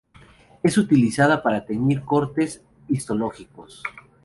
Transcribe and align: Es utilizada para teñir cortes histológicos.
Es 0.63 0.79
utilizada 0.79 1.43
para 1.43 1.63
teñir 1.63 2.03
cortes 2.03 2.63
histológicos. 2.89 3.83